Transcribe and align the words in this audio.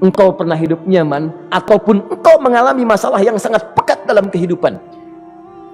engkau 0.00 0.32
pernah 0.32 0.56
hidup 0.56 0.80
nyaman 0.86 1.34
ataupun 1.52 2.06
engkau 2.08 2.36
mengalami 2.40 2.86
masalah 2.86 3.20
yang 3.20 3.36
sangat 3.36 3.62
pekat 3.74 4.00
dalam 4.08 4.30
kehidupan. 4.32 4.78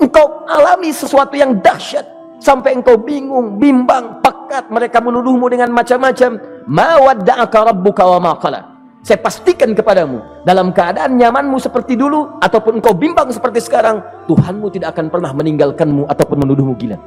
Engkau 0.00 0.44
alami 0.48 0.92
sesuatu 0.92 1.36
yang 1.38 1.56
dahsyat 1.60 2.04
sampai 2.40 2.76
engkau 2.76 3.00
bingung, 3.00 3.56
bimbang, 3.56 4.20
pekat 4.20 4.68
mereka 4.68 5.00
menuduhmu 5.00 5.48
dengan 5.48 5.72
macam-macam. 5.72 6.36
Ma 6.68 7.00
wadda'aka 7.00 7.72
rabbuka 7.72 8.02
wa 8.04 8.36
saya 9.06 9.22
pastikan 9.22 9.70
kepadamu 9.70 10.18
dalam 10.42 10.74
keadaan 10.74 11.14
nyamanmu 11.14 11.62
seperti 11.62 11.94
dulu 11.94 12.42
ataupun 12.42 12.82
engkau 12.82 12.90
bimbang 12.90 13.30
seperti 13.30 13.62
sekarang 13.62 14.02
Tuhanmu 14.26 14.66
tidak 14.74 14.98
akan 14.98 15.06
pernah 15.14 15.30
meninggalkanmu 15.30 16.10
ataupun 16.10 16.42
menuduhmu 16.42 16.74
gila 16.74 16.98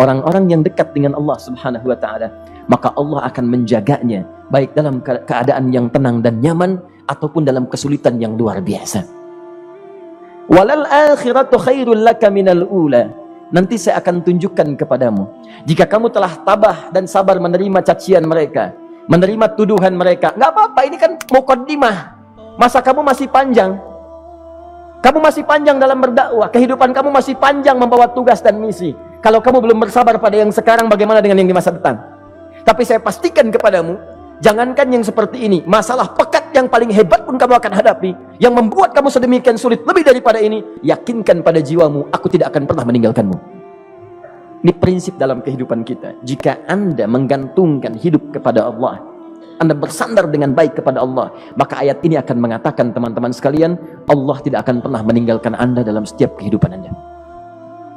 orang-orang 0.00 0.48
yang 0.48 0.64
dekat 0.64 0.96
dengan 0.96 1.12
Allah 1.12 1.36
Subhanahu 1.36 1.84
wa 1.92 1.98
taala 2.00 2.32
maka 2.70 2.88
Allah 2.96 3.28
akan 3.28 3.44
menjaganya 3.44 4.24
baik 4.48 4.72
dalam 4.72 5.04
keadaan 5.04 5.68
yang 5.68 5.92
tenang 5.92 6.24
dan 6.24 6.40
nyaman 6.40 6.80
ataupun 7.04 7.44
dalam 7.44 7.66
kesulitan 7.66 8.16
yang 8.16 8.38
luar 8.38 8.62
biasa. 8.64 9.02
Walal 10.46 10.86
akhiratu 10.88 11.58
khairul 11.58 12.00
laka 12.00 12.30
minal 12.30 12.64
ula. 12.66 13.10
Nanti 13.50 13.74
saya 13.82 13.98
akan 13.98 14.22
tunjukkan 14.22 14.78
kepadamu 14.78 15.26
jika 15.66 15.82
kamu 15.82 16.14
telah 16.14 16.38
tabah 16.46 16.94
dan 16.94 17.10
sabar 17.10 17.34
menerima 17.42 17.82
cacian 17.82 18.22
mereka 18.22 18.70
menerima 19.10 19.58
tuduhan 19.58 19.90
mereka 19.90 20.30
nggak 20.38 20.50
apa-apa 20.54 20.80
ini 20.86 20.96
kan 20.96 21.18
mukaddimah. 21.18 22.14
Masa 22.54 22.78
kamu 22.78 23.02
masih 23.02 23.26
panjang? 23.26 23.74
Kamu 25.02 25.18
masih 25.18 25.42
panjang 25.42 25.82
dalam 25.82 25.98
berdakwah 25.98 26.46
kehidupan 26.46 26.94
kamu 26.94 27.10
masih 27.10 27.34
panjang 27.34 27.74
membawa 27.74 28.06
tugas 28.06 28.38
dan 28.38 28.62
misi 28.62 28.94
kalau 29.20 29.44
kamu 29.44 29.60
belum 29.60 29.78
bersabar 29.84 30.16
pada 30.16 30.40
yang 30.40 30.48
sekarang, 30.48 30.88
bagaimana 30.88 31.20
dengan 31.20 31.44
yang 31.44 31.48
di 31.52 31.56
masa 31.56 31.76
depan? 31.76 32.00
Tapi 32.64 32.82
saya 32.88 33.04
pastikan 33.04 33.52
kepadamu, 33.52 34.00
jangankan 34.40 34.88
yang 34.88 35.04
seperti 35.04 35.44
ini, 35.44 35.60
masalah 35.68 36.08
pekat 36.16 36.56
yang 36.56 36.72
paling 36.72 36.88
hebat 36.88 37.28
pun 37.28 37.36
kamu 37.36 37.60
akan 37.60 37.72
hadapi, 37.76 38.16
yang 38.40 38.56
membuat 38.56 38.96
kamu 38.96 39.12
sedemikian 39.12 39.60
sulit 39.60 39.84
lebih 39.84 40.08
daripada 40.08 40.40
ini, 40.40 40.64
yakinkan 40.80 41.44
pada 41.44 41.60
jiwamu, 41.60 42.08
aku 42.08 42.32
tidak 42.32 42.56
akan 42.56 42.64
pernah 42.64 42.84
meninggalkanmu. 42.88 43.36
Ini 44.60 44.72
prinsip 44.76 45.20
dalam 45.20 45.44
kehidupan 45.44 45.84
kita. 45.84 46.16
Jika 46.24 46.64
Anda 46.64 47.04
menggantungkan 47.04 48.00
hidup 48.00 48.32
kepada 48.32 48.72
Allah, 48.72 49.04
Anda 49.60 49.76
bersandar 49.76 50.32
dengan 50.32 50.56
baik 50.56 50.80
kepada 50.80 51.04
Allah, 51.04 51.32
maka 51.60 51.80
ayat 51.80 52.00
ini 52.04 52.16
akan 52.16 52.40
mengatakan 52.40 52.96
teman-teman 52.96 53.36
sekalian, 53.36 53.76
Allah 54.08 54.36
tidak 54.40 54.64
akan 54.64 54.80
pernah 54.80 55.04
meninggalkan 55.04 55.52
Anda 55.56 55.84
dalam 55.84 56.08
setiap 56.08 56.40
kehidupan 56.40 56.72
Anda. 56.72 57.09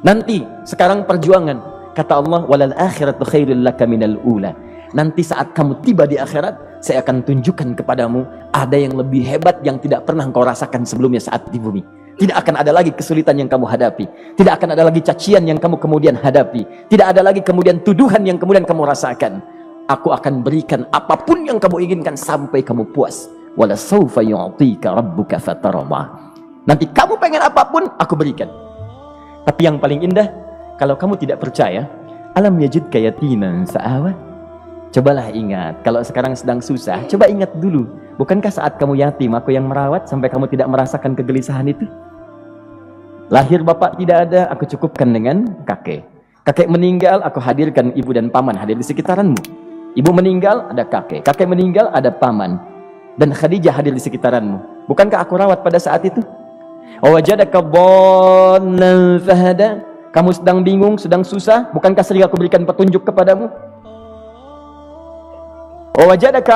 Nanti 0.04 0.44
sekarang 0.68 1.08
perjuangan 1.08 1.58
kata 1.96 2.14
Allah 2.20 2.44
walal 2.44 2.76
akhiratu 2.76 3.24
khairul 3.24 3.64
laka 3.64 3.88
minal 3.88 4.20
ula. 4.28 4.52
Nanti 4.92 5.24
saat 5.24 5.56
kamu 5.56 5.80
tiba 5.80 6.04
di 6.04 6.20
akhirat, 6.20 6.84
saya 6.84 7.00
akan 7.00 7.24
tunjukkan 7.24 7.80
kepadamu 7.80 8.28
ada 8.52 8.76
yang 8.76 9.00
lebih 9.00 9.24
hebat 9.24 9.64
yang 9.64 9.80
tidak 9.80 10.04
pernah 10.04 10.28
engkau 10.28 10.44
rasakan 10.44 10.84
sebelumnya 10.84 11.24
saat 11.24 11.48
di 11.50 11.58
bumi. 11.58 11.82
Tidak 12.20 12.36
akan 12.36 12.62
ada 12.62 12.76
lagi 12.76 12.92
kesulitan 12.94 13.40
yang 13.40 13.50
kamu 13.50 13.64
hadapi. 13.64 14.06
Tidak 14.38 14.54
akan 14.54 14.76
ada 14.76 14.84
lagi 14.86 15.02
cacian 15.02 15.48
yang 15.48 15.58
kamu 15.58 15.80
kemudian 15.80 16.20
hadapi. 16.20 16.92
Tidak 16.92 17.08
ada 17.10 17.24
lagi 17.26 17.42
kemudian 17.42 17.82
tuduhan 17.82 18.22
yang 18.28 18.38
kemudian 18.38 18.68
kamu 18.68 18.86
rasakan. 18.86 19.42
Aku 19.88 20.12
akan 20.12 20.46
berikan 20.46 20.86
apa 20.92 21.16
pun 21.16 21.48
yang 21.48 21.58
kamu 21.58 21.90
inginkan 21.90 22.20
sampai 22.20 22.62
kamu 22.62 22.92
puas. 22.92 23.32
Wala 23.56 23.74
sawfa 23.74 24.20
yu'tika 24.20 24.94
rabbuka 24.94 25.42
fatarama. 25.42 26.36
Nanti 26.70 26.92
kamu 26.92 27.18
pengen 27.18 27.42
apa 27.42 27.66
pun, 27.72 27.88
aku 27.98 28.14
berikan. 28.14 28.52
Tapi 29.44 29.62
yang 29.68 29.78
paling 29.80 30.04
indah, 30.08 30.32
kalau 30.80 30.96
kamu 30.96 31.20
tidak 31.20 31.44
percaya, 31.44 31.88
alam 32.34 32.56
yajid 32.58 32.88
kayatinan 32.88 33.68
sa'awa. 33.68 34.16
Cobalah 34.94 35.34
ingat, 35.34 35.82
kalau 35.82 36.06
sekarang 36.06 36.38
sedang 36.38 36.62
susah, 36.62 37.02
coba 37.10 37.26
ingat 37.26 37.50
dulu. 37.58 37.90
Bukankah 38.16 38.54
saat 38.54 38.78
kamu 38.78 39.02
yatim, 39.02 39.34
aku 39.34 39.50
yang 39.52 39.66
merawat 39.66 40.06
sampai 40.06 40.30
kamu 40.30 40.46
tidak 40.48 40.70
merasakan 40.70 41.18
kegelisahan 41.18 41.66
itu? 41.66 41.90
Lahir 43.34 43.66
bapak 43.66 43.98
tidak 43.98 44.30
ada, 44.30 44.42
aku 44.54 44.70
cukupkan 44.70 45.10
dengan 45.10 45.50
kakek. 45.66 46.06
Kakek 46.46 46.70
meninggal, 46.70 47.26
aku 47.26 47.42
hadirkan 47.42 47.90
ibu 47.98 48.14
dan 48.14 48.30
paman 48.30 48.54
hadir 48.54 48.78
di 48.78 48.86
sekitaranmu. 48.86 49.40
Ibu 49.98 50.12
meninggal, 50.14 50.70
ada 50.70 50.86
kakek. 50.86 51.26
Kakek 51.26 51.50
meninggal, 51.50 51.90
ada 51.90 52.14
paman. 52.14 52.62
Dan 53.18 53.34
Khadijah 53.34 53.74
hadir 53.74 53.96
di 53.96 54.02
sekitaranmu. 54.02 54.86
Bukankah 54.92 55.24
aku 55.24 55.40
rawat 55.40 55.66
pada 55.66 55.82
saat 55.82 56.06
itu? 56.06 56.22
Wajadaka 57.02 57.64
dhallan 57.64 59.18
fahada. 59.24 59.70
Kamu 60.14 60.30
sedang 60.30 60.62
bingung, 60.62 60.94
sedang 61.02 61.26
susah, 61.26 61.74
bukankah 61.74 62.06
sering 62.06 62.22
aku 62.22 62.38
berikan 62.38 62.62
petunjuk 62.70 63.02
kepadamu? 63.02 63.50
Wajadaka 65.98 66.54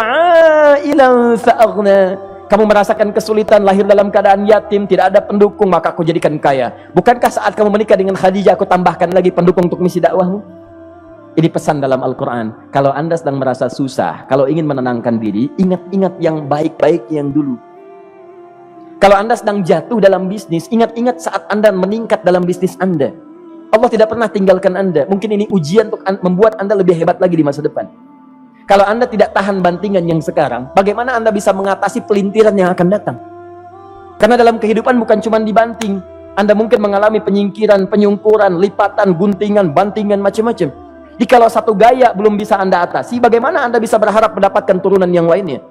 ailan 0.78 1.34
fa'aghna. 1.42 2.22
Kamu 2.48 2.64
merasakan 2.64 3.12
kesulitan 3.12 3.66
lahir 3.66 3.84
dalam 3.84 4.14
keadaan 4.14 4.48
yatim, 4.48 4.88
tidak 4.88 5.12
ada 5.12 5.20
pendukung, 5.20 5.68
maka 5.68 5.92
aku 5.92 6.06
jadikan 6.06 6.38
kaya. 6.40 6.72
Bukankah 6.94 7.28
saat 7.28 7.58
kamu 7.58 7.76
menikah 7.76 7.98
dengan 8.00 8.16
Khadijah, 8.16 8.56
aku 8.56 8.64
tambahkan 8.64 9.12
lagi 9.12 9.36
pendukung 9.36 9.68
untuk 9.68 9.84
misi 9.84 10.00
dakwahmu? 10.00 10.40
Ini 11.38 11.50
pesan 11.52 11.84
dalam 11.84 12.02
Al-Quran. 12.02 12.72
Kalau 12.72 12.96
anda 12.96 13.20
sedang 13.20 13.42
merasa 13.42 13.68
susah, 13.68 14.26
kalau 14.32 14.48
ingin 14.48 14.64
menenangkan 14.64 15.20
diri, 15.20 15.52
ingat-ingat 15.60 16.18
yang 16.24 16.48
baik-baik 16.48 17.10
yang 17.12 17.36
dulu. 17.36 17.67
Kalau 18.98 19.14
Anda 19.14 19.38
sedang 19.38 19.62
jatuh 19.62 20.02
dalam 20.02 20.26
bisnis, 20.26 20.66
ingat-ingat 20.74 21.22
saat 21.22 21.46
Anda 21.54 21.70
meningkat 21.70 22.26
dalam 22.26 22.42
bisnis 22.42 22.74
Anda. 22.82 23.14
Allah 23.70 23.90
tidak 23.94 24.10
pernah 24.10 24.26
tinggalkan 24.26 24.74
Anda. 24.74 25.06
Mungkin 25.06 25.38
ini 25.38 25.46
ujian 25.54 25.94
untuk 25.94 26.02
membuat 26.26 26.58
Anda 26.58 26.74
lebih 26.74 26.98
hebat 26.98 27.22
lagi 27.22 27.38
di 27.38 27.46
masa 27.46 27.62
depan. 27.62 27.86
Kalau 28.66 28.84
Anda 28.84 29.06
tidak 29.06 29.38
tahan 29.38 29.62
bantingan 29.62 30.02
yang 30.02 30.18
sekarang, 30.18 30.74
bagaimana 30.74 31.14
Anda 31.14 31.30
bisa 31.30 31.54
mengatasi 31.54 32.10
pelintiran 32.10 32.58
yang 32.58 32.74
akan 32.74 32.88
datang? 32.90 33.18
Karena 34.18 34.34
dalam 34.34 34.58
kehidupan 34.58 34.98
bukan 34.98 35.22
cuma 35.22 35.38
dibanting. 35.38 36.02
Anda 36.34 36.58
mungkin 36.58 36.82
mengalami 36.82 37.22
penyingkiran, 37.22 37.86
penyungkuran, 37.94 38.58
lipatan, 38.58 39.14
guntingan, 39.14 39.78
bantingan, 39.78 40.18
macam-macam. 40.26 40.74
Jika 41.22 41.38
kalau 41.38 41.50
satu 41.50 41.78
gaya 41.78 42.14
belum 42.18 42.34
bisa 42.34 42.58
Anda 42.58 42.82
atasi, 42.82 43.22
bagaimana 43.22 43.62
Anda 43.62 43.78
bisa 43.78 44.02
berharap 44.02 44.34
mendapatkan 44.34 44.78
turunan 44.82 45.10
yang 45.10 45.30
lainnya? 45.30 45.62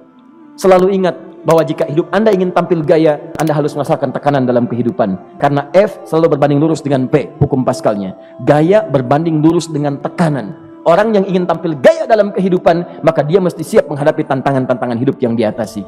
Selalu 0.59 0.95
ingat, 0.95 1.15
bahwa 1.47 1.63
jika 1.63 1.87
hidup 1.87 2.11
Anda 2.11 2.35
ingin 2.35 2.51
tampil 2.51 2.83
gaya, 2.83 3.31
Anda 3.39 3.55
harus 3.55 3.71
merasakan 3.71 4.11
tekanan 4.11 4.43
dalam 4.43 4.67
kehidupan. 4.67 5.39
Karena 5.39 5.71
F 5.71 6.03
selalu 6.03 6.35
berbanding 6.35 6.59
lurus 6.59 6.83
dengan 6.83 7.07
P, 7.07 7.31
hukum 7.39 7.63
paskalnya. 7.63 8.19
Gaya 8.43 8.83
berbanding 8.83 9.39
lurus 9.39 9.71
dengan 9.71 9.95
tekanan. 10.03 10.51
Orang 10.83 11.15
yang 11.15 11.23
ingin 11.23 11.47
tampil 11.47 11.71
gaya 11.79 12.03
dalam 12.03 12.35
kehidupan, 12.35 12.99
maka 12.99 13.23
dia 13.23 13.39
mesti 13.39 13.63
siap 13.63 13.87
menghadapi 13.87 14.27
tantangan-tantangan 14.27 14.99
hidup 14.99 15.15
yang 15.23 15.39
diatasi. 15.39 15.87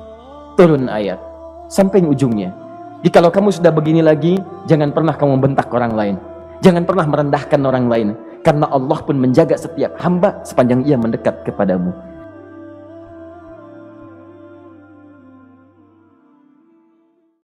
Turun 0.56 0.88
ayat. 0.88 1.20
Sampai 1.68 2.08
ujungnya. 2.08 2.56
Jikalau 3.04 3.32
kamu 3.32 3.52
sudah 3.52 3.72
begini 3.76 4.00
lagi, 4.00 4.40
jangan 4.68 4.96
pernah 4.96 5.16
kamu 5.16 5.44
bentak 5.44 5.68
orang 5.76 5.92
lain. 5.92 6.16
Jangan 6.64 6.84
pernah 6.88 7.04
merendahkan 7.08 7.60
orang 7.64 7.88
lain. 7.88 8.10
Karena 8.44 8.72
Allah 8.72 9.00
pun 9.04 9.20
menjaga 9.20 9.60
setiap 9.60 10.00
hamba 10.00 10.40
sepanjang 10.48 10.88
ia 10.88 10.96
mendekat 10.96 11.44
kepadamu. 11.44 12.09